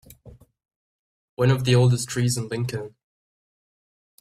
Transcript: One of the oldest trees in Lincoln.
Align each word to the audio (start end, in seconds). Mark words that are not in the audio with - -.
One 1.35 1.51
of 1.51 1.63
the 1.63 1.75
oldest 1.75 2.09
trees 2.09 2.35
in 2.35 2.47
Lincoln. 2.47 2.95